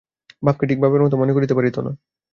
[0.43, 1.91] বাপকে ঠিক বাপের মতো মনে করিতে পারিত না।